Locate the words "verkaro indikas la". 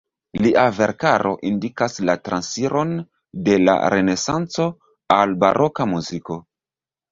0.77-2.15